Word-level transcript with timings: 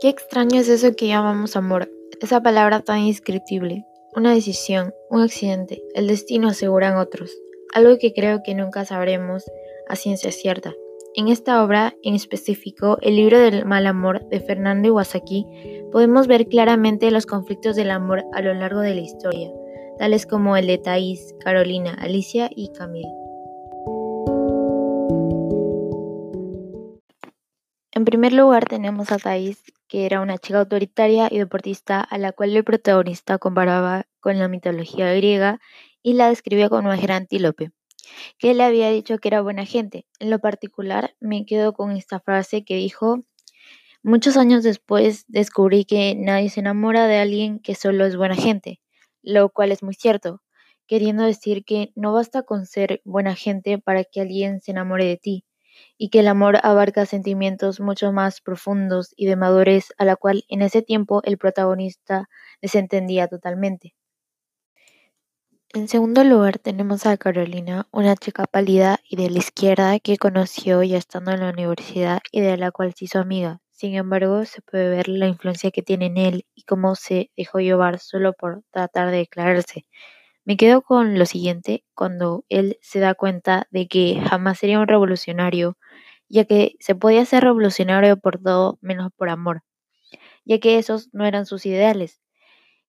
Qué 0.00 0.08
extraño 0.08 0.60
es 0.60 0.68
eso 0.68 0.94
que 0.94 1.08
llamamos 1.08 1.56
amor, 1.56 1.90
esa 2.20 2.40
palabra 2.40 2.82
tan 2.82 3.00
indescriptible. 3.00 3.84
Una 4.14 4.32
decisión, 4.32 4.94
un 5.10 5.22
accidente, 5.22 5.82
el 5.92 6.06
destino 6.06 6.46
aseguran 6.46 6.98
otros, 6.98 7.36
algo 7.74 7.98
que 7.98 8.12
creo 8.12 8.44
que 8.44 8.54
nunca 8.54 8.84
sabremos 8.84 9.50
a 9.88 9.96
ciencia 9.96 10.30
cierta. 10.30 10.72
En 11.16 11.26
esta 11.26 11.64
obra, 11.64 11.96
en 12.04 12.14
específico, 12.14 12.98
el 13.02 13.16
libro 13.16 13.40
del 13.40 13.64
mal 13.64 13.88
amor 13.88 14.24
de 14.28 14.38
Fernando 14.38 14.86
Iwasaki, 14.86 15.46
podemos 15.90 16.28
ver 16.28 16.46
claramente 16.46 17.10
los 17.10 17.26
conflictos 17.26 17.74
del 17.74 17.90
amor 17.90 18.24
a 18.32 18.40
lo 18.40 18.54
largo 18.54 18.78
de 18.78 18.94
la 18.94 19.00
historia, 19.00 19.50
tales 19.98 20.26
como 20.26 20.56
el 20.56 20.68
de 20.68 20.78
Thais, 20.78 21.34
Carolina, 21.40 21.96
Alicia 21.98 22.50
y 22.54 22.70
Camille. 22.70 23.27
En 27.98 28.04
primer 28.04 28.32
lugar 28.32 28.64
tenemos 28.64 29.10
a 29.10 29.18
Thais, 29.18 29.60
que 29.88 30.06
era 30.06 30.20
una 30.20 30.38
chica 30.38 30.60
autoritaria 30.60 31.26
y 31.32 31.38
deportista 31.38 32.00
a 32.00 32.16
la 32.16 32.30
cual 32.30 32.56
el 32.56 32.62
protagonista 32.62 33.38
comparaba 33.38 34.06
con 34.20 34.38
la 34.38 34.46
mitología 34.46 35.12
griega 35.14 35.58
y 36.00 36.12
la 36.12 36.28
describía 36.28 36.68
como 36.68 36.82
una 36.82 36.96
gran 36.96 37.22
antílope, 37.22 37.72
que 38.38 38.54
le 38.54 38.62
había 38.62 38.88
dicho 38.90 39.18
que 39.18 39.26
era 39.26 39.40
buena 39.40 39.66
gente. 39.66 40.06
En 40.20 40.30
lo 40.30 40.38
particular 40.38 41.16
me 41.18 41.44
quedo 41.44 41.72
con 41.72 41.90
esta 41.90 42.20
frase 42.20 42.64
que 42.64 42.76
dijo, 42.76 43.18
muchos 44.04 44.36
años 44.36 44.62
después 44.62 45.24
descubrí 45.26 45.84
que 45.84 46.14
nadie 46.14 46.50
se 46.50 46.60
enamora 46.60 47.08
de 47.08 47.18
alguien 47.18 47.58
que 47.58 47.74
solo 47.74 48.06
es 48.06 48.14
buena 48.16 48.36
gente, 48.36 48.80
lo 49.22 49.48
cual 49.48 49.72
es 49.72 49.82
muy 49.82 49.94
cierto, 49.94 50.40
queriendo 50.86 51.24
decir 51.24 51.64
que 51.64 51.90
no 51.96 52.12
basta 52.12 52.44
con 52.44 52.64
ser 52.64 53.02
buena 53.04 53.34
gente 53.34 53.78
para 53.78 54.04
que 54.04 54.20
alguien 54.20 54.60
se 54.60 54.70
enamore 54.70 55.04
de 55.04 55.16
ti 55.16 55.44
y 55.96 56.10
que 56.10 56.20
el 56.20 56.28
amor 56.28 56.58
abarca 56.62 57.06
sentimientos 57.06 57.80
mucho 57.80 58.12
más 58.12 58.40
profundos 58.40 59.12
y 59.16 59.26
de 59.26 59.36
madurez 59.36 59.92
a 59.98 60.04
la 60.04 60.16
cual 60.16 60.44
en 60.48 60.62
ese 60.62 60.82
tiempo 60.82 61.20
el 61.24 61.38
protagonista 61.38 62.28
desentendía 62.62 63.28
totalmente. 63.28 63.94
En 65.74 65.88
segundo 65.88 66.24
lugar 66.24 66.58
tenemos 66.58 67.06
a 67.06 67.16
Carolina, 67.16 67.88
una 67.90 68.16
chica 68.16 68.44
pálida 68.44 69.00
y 69.08 69.16
de 69.16 69.30
la 69.30 69.38
izquierda 69.38 69.98
que 69.98 70.18
conoció 70.18 70.82
ya 70.82 70.98
estando 70.98 71.30
en 71.32 71.40
la 71.40 71.50
universidad 71.50 72.20
y 72.32 72.40
de 72.40 72.56
la 72.58 72.70
cual 72.70 72.94
se 72.94 73.06
hizo 73.06 73.18
amiga. 73.18 73.60
Sin 73.72 73.94
embargo, 73.94 74.44
se 74.44 74.60
puede 74.62 74.88
ver 74.90 75.08
la 75.08 75.26
influencia 75.26 75.70
que 75.70 75.82
tiene 75.82 76.06
en 76.06 76.16
él 76.18 76.46
y 76.54 76.64
cómo 76.64 76.94
se 76.96 77.30
dejó 77.36 77.60
llevar 77.60 77.98
solo 77.98 78.32
por 78.34 78.62
tratar 78.70 79.10
de 79.10 79.18
declararse. 79.18 79.86
Me 80.48 80.56
quedo 80.56 80.82
con 80.82 81.16
lo 81.16 81.26
siguiente 81.26 81.84
cuando 81.94 82.44
él 82.48 82.76
se 82.82 82.98
da 82.98 83.14
cuenta 83.14 83.68
de 83.70 83.86
que 83.86 84.20
jamás 84.28 84.58
sería 84.58 84.80
un 84.80 84.88
revolucionario, 84.88 85.78
ya 86.28 86.44
que 86.44 86.74
se 86.80 86.94
podía 86.96 87.24
ser 87.26 87.44
revolucionario 87.44 88.16
por 88.18 88.40
todo 88.42 88.78
menos 88.80 89.12
por 89.16 89.28
amor, 89.30 89.62
ya 90.44 90.58
que 90.60 90.78
esos 90.78 91.10
no 91.14 91.26
eran 91.26 91.46
sus 91.46 91.66
ideales. 91.66 92.20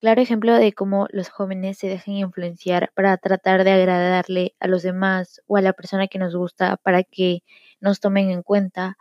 Claro 0.00 0.22
ejemplo 0.22 0.54
de 0.54 0.72
cómo 0.74 1.08
los 1.12 1.30
jóvenes 1.30 1.78
se 1.78 1.88
dejan 1.88 2.14
influenciar 2.16 2.92
para 2.94 3.16
tratar 3.18 3.64
de 3.64 3.72
agradarle 3.72 4.56
a 4.60 4.68
los 4.68 4.82
demás 4.82 5.42
o 5.46 5.56
a 5.58 5.62
la 5.62 5.74
persona 5.74 6.08
que 6.08 6.18
nos 6.20 6.36
gusta 6.36 6.78
para 6.78 7.04
que 7.04 7.40
nos 7.80 8.00
tomen 8.00 8.30
en 8.30 8.42
cuenta. 8.42 8.98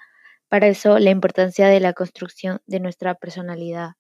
Para 0.50 0.68
eso 0.68 1.00
la 1.00 1.12
importancia 1.12 1.68
de 1.70 1.80
la 1.82 1.94
construcción 1.94 2.62
de 2.68 2.80
nuestra 2.82 3.16
personalidad. 3.16 3.94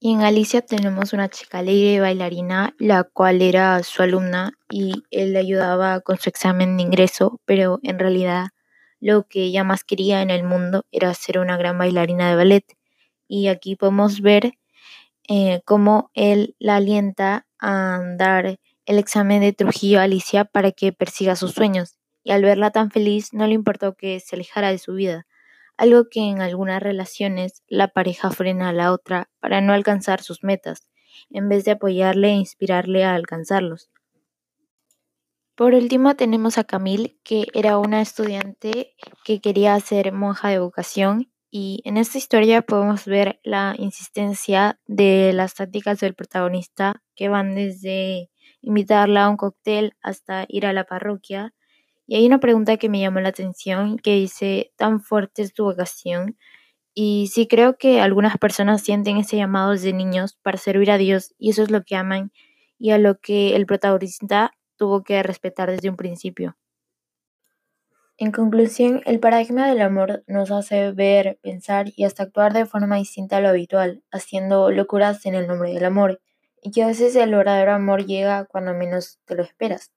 Y 0.00 0.12
en 0.12 0.22
Alicia 0.22 0.62
tenemos 0.62 1.12
una 1.12 1.28
chica 1.28 1.58
alegre 1.58 1.98
bailarina, 1.98 2.72
la 2.78 3.02
cual 3.02 3.42
era 3.42 3.82
su 3.82 4.00
alumna 4.02 4.52
y 4.70 5.02
él 5.10 5.32
le 5.32 5.40
ayudaba 5.40 6.00
con 6.02 6.18
su 6.18 6.28
examen 6.28 6.76
de 6.76 6.84
ingreso, 6.84 7.40
pero 7.44 7.80
en 7.82 7.98
realidad 7.98 8.50
lo 9.00 9.26
que 9.26 9.42
ella 9.42 9.64
más 9.64 9.82
quería 9.82 10.22
en 10.22 10.30
el 10.30 10.44
mundo 10.44 10.84
era 10.92 11.12
ser 11.14 11.40
una 11.40 11.56
gran 11.56 11.78
bailarina 11.78 12.30
de 12.30 12.36
ballet. 12.36 12.64
Y 13.26 13.48
aquí 13.48 13.74
podemos 13.74 14.20
ver 14.20 14.52
eh, 15.28 15.62
cómo 15.64 16.10
él 16.14 16.54
la 16.60 16.76
alienta 16.76 17.48
a 17.58 18.00
dar 18.16 18.60
el 18.86 18.98
examen 18.98 19.40
de 19.40 19.52
Trujillo 19.52 19.98
a 19.98 20.04
Alicia 20.04 20.44
para 20.44 20.70
que 20.70 20.92
persiga 20.92 21.34
sus 21.34 21.52
sueños. 21.52 21.98
Y 22.22 22.30
al 22.30 22.42
verla 22.42 22.70
tan 22.70 22.92
feliz, 22.92 23.32
no 23.32 23.48
le 23.48 23.54
importó 23.54 23.96
que 23.96 24.20
se 24.20 24.36
alejara 24.36 24.70
de 24.70 24.78
su 24.78 24.94
vida 24.94 25.26
algo 25.78 26.08
que 26.10 26.20
en 26.20 26.42
algunas 26.42 26.82
relaciones 26.82 27.62
la 27.68 27.88
pareja 27.88 28.30
frena 28.30 28.68
a 28.68 28.72
la 28.72 28.92
otra 28.92 29.30
para 29.40 29.60
no 29.60 29.72
alcanzar 29.72 30.20
sus 30.22 30.44
metas, 30.44 30.86
en 31.30 31.48
vez 31.48 31.64
de 31.64 31.70
apoyarle 31.70 32.28
e 32.28 32.34
inspirarle 32.34 33.04
a 33.04 33.14
alcanzarlos. 33.14 33.90
Por 35.54 35.74
último 35.74 36.14
tenemos 36.14 36.58
a 36.58 36.64
Camille, 36.64 37.18
que 37.24 37.46
era 37.52 37.78
una 37.78 38.00
estudiante 38.00 38.94
que 39.24 39.40
quería 39.40 39.78
ser 39.80 40.12
monja 40.12 40.50
de 40.50 40.58
vocación 40.58 41.32
y 41.50 41.80
en 41.84 41.96
esta 41.96 42.18
historia 42.18 42.62
podemos 42.62 43.06
ver 43.06 43.40
la 43.42 43.74
insistencia 43.78 44.78
de 44.86 45.32
las 45.32 45.54
tácticas 45.54 45.98
del 46.00 46.14
protagonista 46.14 47.02
que 47.14 47.28
van 47.28 47.54
desde 47.54 48.30
invitarla 48.60 49.24
a 49.24 49.28
un 49.30 49.36
cóctel 49.36 49.94
hasta 50.02 50.44
ir 50.48 50.66
a 50.66 50.72
la 50.72 50.84
parroquia 50.84 51.54
y 52.08 52.16
hay 52.16 52.26
una 52.26 52.40
pregunta 52.40 52.78
que 52.78 52.88
me 52.88 53.00
llamó 53.00 53.20
la 53.20 53.28
atención 53.28 53.98
que 53.98 54.14
dice, 54.14 54.72
¿tan 54.76 55.00
fuerte 55.00 55.42
es 55.42 55.52
tu 55.52 55.64
vocación? 55.64 56.38
Y 56.94 57.28
sí 57.32 57.46
creo 57.46 57.76
que 57.76 58.00
algunas 58.00 58.38
personas 58.38 58.82
sienten 58.82 59.18
ese 59.18 59.36
llamado 59.36 59.72
desde 59.72 59.92
niños 59.92 60.38
para 60.42 60.56
servir 60.56 60.90
a 60.90 60.96
Dios 60.98 61.34
y 61.38 61.50
eso 61.50 61.62
es 61.62 61.70
lo 61.70 61.84
que 61.84 61.96
aman 61.96 62.32
y 62.78 62.92
a 62.92 62.98
lo 62.98 63.20
que 63.20 63.54
el 63.56 63.66
protagonista 63.66 64.52
tuvo 64.76 65.04
que 65.04 65.22
respetar 65.22 65.70
desde 65.70 65.90
un 65.90 65.96
principio. 65.96 66.56
En 68.16 68.32
conclusión, 68.32 69.02
el 69.04 69.20
paradigma 69.20 69.68
del 69.68 69.82
amor 69.82 70.24
nos 70.26 70.50
hace 70.50 70.92
ver, 70.92 71.38
pensar 71.42 71.88
y 71.94 72.04
hasta 72.04 72.22
actuar 72.22 72.54
de 72.54 72.64
forma 72.64 72.96
distinta 72.96 73.36
a 73.36 73.40
lo 73.40 73.48
habitual, 73.48 74.02
haciendo 74.10 74.70
locuras 74.70 75.26
en 75.26 75.34
el 75.34 75.46
nombre 75.46 75.74
del 75.74 75.84
amor, 75.84 76.20
y 76.62 76.70
que 76.70 76.82
a 76.82 76.86
veces 76.86 77.14
el 77.16 77.34
verdadero 77.34 77.74
amor 77.74 78.06
llega 78.06 78.46
cuando 78.46 78.72
menos 78.72 79.20
te 79.26 79.34
lo 79.34 79.42
esperas. 79.42 79.92